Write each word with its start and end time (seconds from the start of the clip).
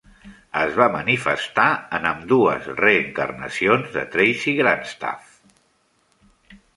Es 0.59 0.71
va 0.77 0.85
manifestar 0.93 1.65
en 1.97 2.07
ambdues 2.11 2.69
reencarnacions 2.79 3.93
de 3.99 4.05
Tracy 4.17 4.55
Grandstaff. 4.61 5.29